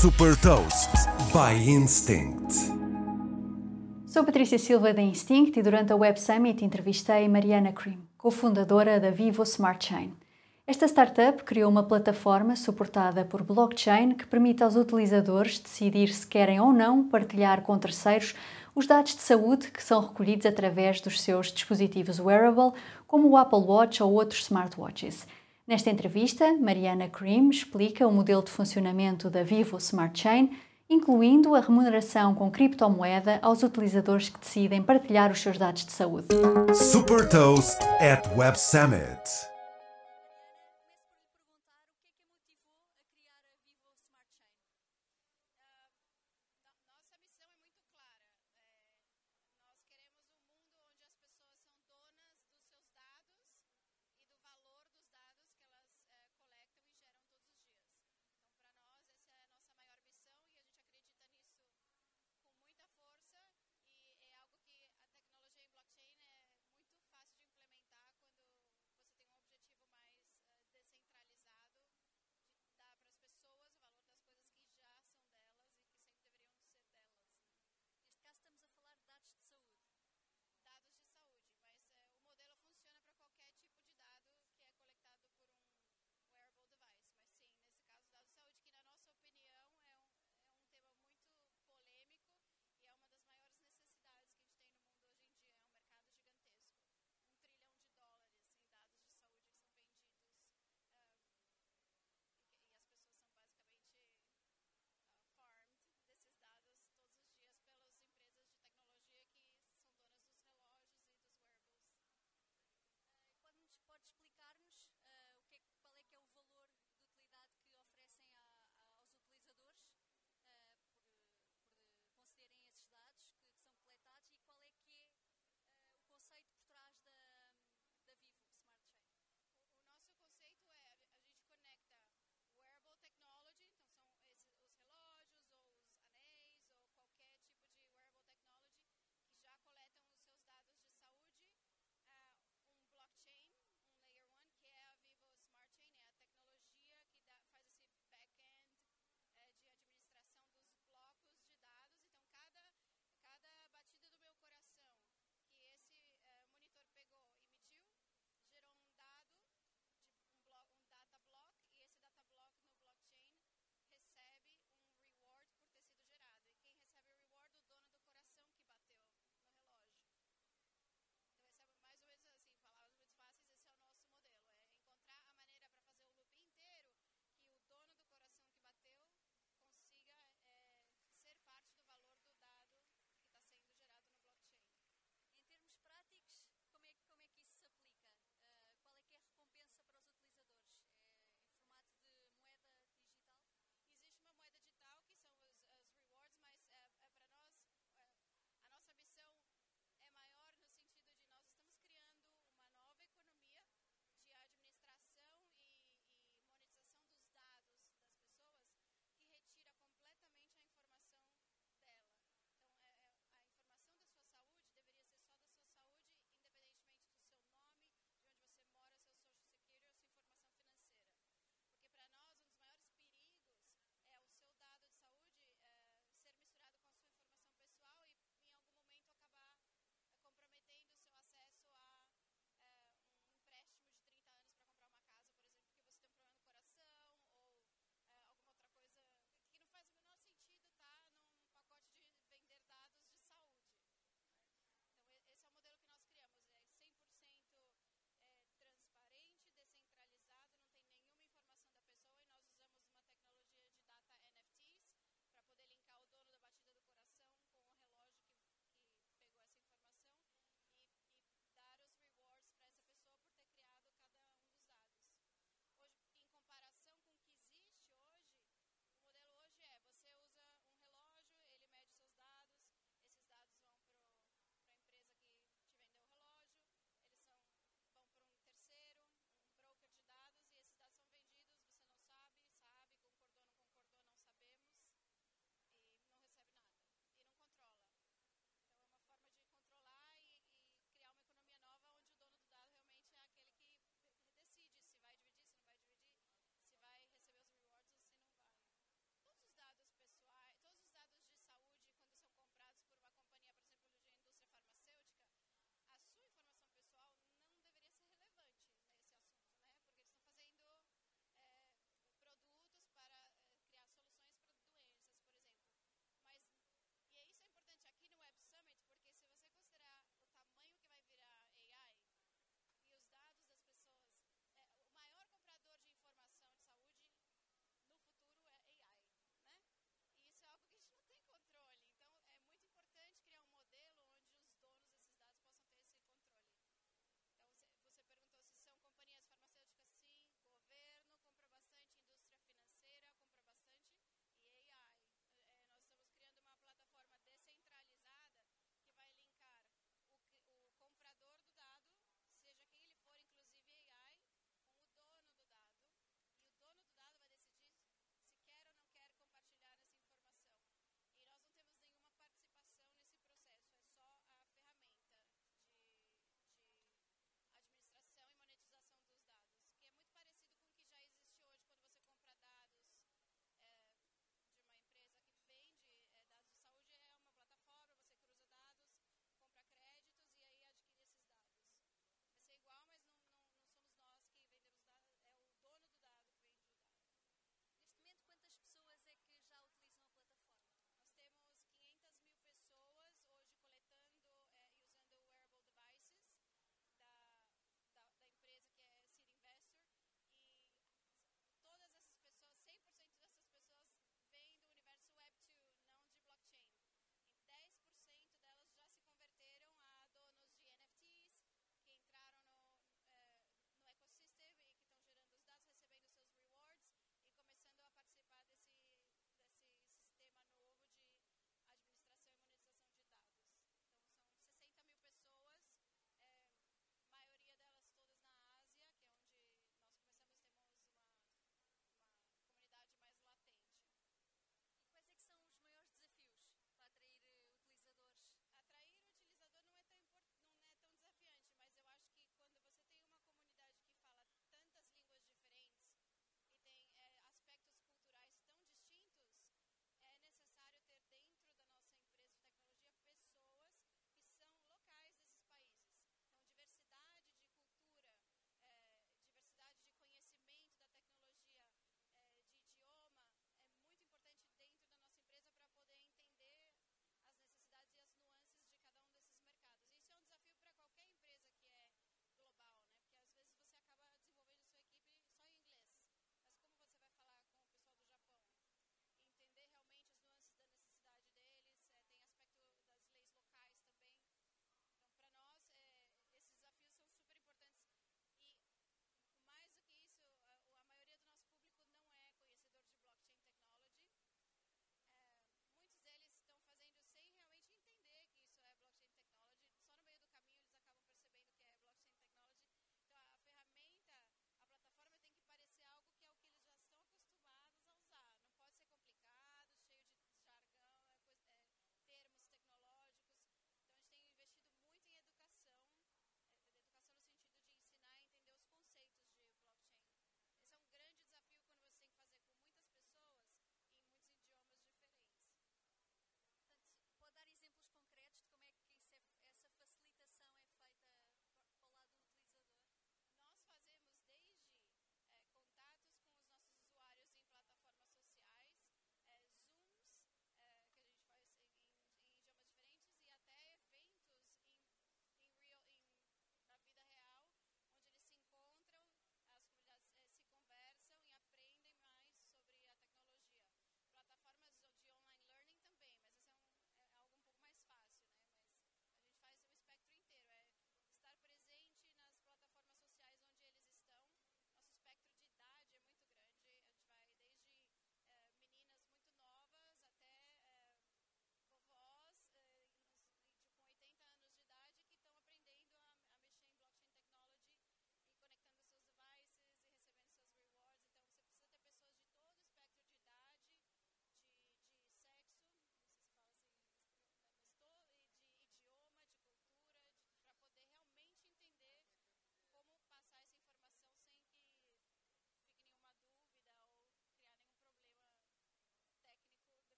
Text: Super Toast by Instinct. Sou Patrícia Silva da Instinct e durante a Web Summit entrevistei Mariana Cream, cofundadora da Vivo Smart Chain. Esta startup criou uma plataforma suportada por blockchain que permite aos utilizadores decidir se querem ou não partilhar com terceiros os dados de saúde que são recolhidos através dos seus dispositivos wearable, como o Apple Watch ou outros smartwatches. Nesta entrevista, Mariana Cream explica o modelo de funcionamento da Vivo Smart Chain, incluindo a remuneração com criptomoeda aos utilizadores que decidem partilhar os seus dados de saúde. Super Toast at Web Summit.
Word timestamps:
Super 0.00 0.34
Toast 0.40 0.88
by 1.30 1.52
Instinct. 1.70 2.54
Sou 4.06 4.24
Patrícia 4.24 4.58
Silva 4.58 4.94
da 4.94 5.02
Instinct 5.02 5.58
e 5.58 5.62
durante 5.62 5.92
a 5.92 5.96
Web 5.96 6.18
Summit 6.18 6.64
entrevistei 6.64 7.28
Mariana 7.28 7.70
Cream, 7.70 7.98
cofundadora 8.16 8.98
da 8.98 9.10
Vivo 9.10 9.42
Smart 9.42 9.84
Chain. 9.84 10.14
Esta 10.66 10.86
startup 10.86 11.44
criou 11.44 11.70
uma 11.70 11.82
plataforma 11.82 12.56
suportada 12.56 13.26
por 13.26 13.42
blockchain 13.42 14.14
que 14.14 14.26
permite 14.26 14.62
aos 14.62 14.74
utilizadores 14.74 15.58
decidir 15.58 16.08
se 16.14 16.26
querem 16.26 16.58
ou 16.58 16.72
não 16.72 17.06
partilhar 17.06 17.60
com 17.60 17.76
terceiros 17.76 18.34
os 18.74 18.86
dados 18.86 19.14
de 19.14 19.20
saúde 19.20 19.70
que 19.70 19.82
são 19.82 20.00
recolhidos 20.00 20.46
através 20.46 21.02
dos 21.02 21.20
seus 21.20 21.52
dispositivos 21.52 22.18
wearable, 22.18 22.72
como 23.06 23.28
o 23.28 23.36
Apple 23.36 23.58
Watch 23.58 24.02
ou 24.02 24.14
outros 24.14 24.44
smartwatches. 24.44 25.26
Nesta 25.70 25.88
entrevista, 25.88 26.52
Mariana 26.58 27.08
Cream 27.08 27.48
explica 27.48 28.04
o 28.04 28.10
modelo 28.10 28.42
de 28.42 28.50
funcionamento 28.50 29.30
da 29.30 29.44
Vivo 29.44 29.76
Smart 29.76 30.20
Chain, 30.20 30.50
incluindo 30.88 31.54
a 31.54 31.60
remuneração 31.60 32.34
com 32.34 32.50
criptomoeda 32.50 33.38
aos 33.40 33.62
utilizadores 33.62 34.30
que 34.30 34.40
decidem 34.40 34.82
partilhar 34.82 35.30
os 35.30 35.38
seus 35.38 35.56
dados 35.56 35.86
de 35.86 35.92
saúde. 35.92 36.26
Super 36.74 37.28
Toast 37.28 37.78
at 38.00 38.36
Web 38.36 38.58
Summit. 38.58 39.49